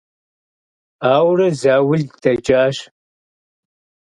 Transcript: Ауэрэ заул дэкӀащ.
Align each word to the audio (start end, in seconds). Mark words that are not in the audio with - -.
Ауэрэ 1.13 1.47
заул 1.61 2.01
дэкӀащ. 2.21 2.77